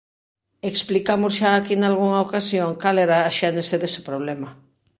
Explicamos 0.71 1.33
xa 1.39 1.49
aquí 1.53 1.73
nalgunha 1.77 2.25
ocasión 2.27 2.69
cal 2.81 2.97
era 3.05 3.17
a 3.21 3.35
xénese 3.39 3.75
dese 3.81 4.01
problema. 4.09 4.49